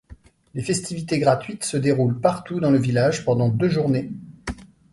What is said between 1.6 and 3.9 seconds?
se déroulent partout dans le village pendant deux